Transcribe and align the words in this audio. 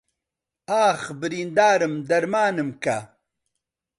ئاخ 0.69 1.01
بریندارم 1.19 1.93
دەرمانم 2.09 2.69
کە 2.83 2.97